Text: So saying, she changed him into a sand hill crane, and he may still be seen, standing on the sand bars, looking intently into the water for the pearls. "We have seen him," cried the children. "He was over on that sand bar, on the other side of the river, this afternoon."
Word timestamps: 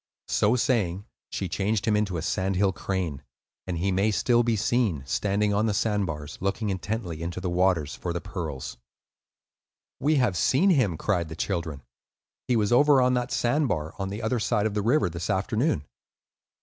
So 0.29 0.55
saying, 0.55 1.05
she 1.29 1.47
changed 1.47 1.85
him 1.85 1.95
into 1.95 2.17
a 2.17 2.23
sand 2.23 2.55
hill 2.55 2.73
crane, 2.73 3.21
and 3.67 3.77
he 3.77 3.91
may 3.91 4.09
still 4.09 4.41
be 4.41 4.55
seen, 4.55 5.03
standing 5.05 5.53
on 5.53 5.67
the 5.67 5.75
sand 5.75 6.07
bars, 6.07 6.39
looking 6.41 6.71
intently 6.71 7.21
into 7.21 7.39
the 7.39 7.51
water 7.51 7.85
for 7.85 8.11
the 8.11 8.19
pearls. 8.19 8.77
"We 9.99 10.15
have 10.15 10.35
seen 10.35 10.71
him," 10.71 10.97
cried 10.97 11.29
the 11.29 11.35
children. 11.35 11.83
"He 12.47 12.55
was 12.55 12.71
over 12.73 12.99
on 12.99 13.13
that 13.13 13.29
sand 13.31 13.67
bar, 13.67 13.93
on 13.99 14.09
the 14.09 14.23
other 14.23 14.39
side 14.39 14.65
of 14.65 14.73
the 14.73 14.81
river, 14.81 15.07
this 15.07 15.29
afternoon." 15.29 15.85